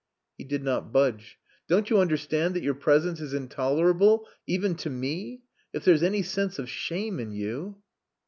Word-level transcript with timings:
He 0.35 0.43
did 0.43 0.63
not 0.63 0.91
budge. 0.91 1.37
"Don't 1.67 1.91
you 1.91 1.99
understand 1.99 2.55
that 2.55 2.63
your 2.63 2.73
presence 2.73 3.21
is 3.21 3.35
intolerable 3.35 4.27
even 4.47 4.73
to 4.77 4.89
me? 4.89 5.43
If 5.73 5.85
there's 5.85 6.01
any 6.01 6.23
sense 6.23 6.57
of 6.57 6.67
shame 6.67 7.19
in 7.19 7.31
you...." 7.31 7.77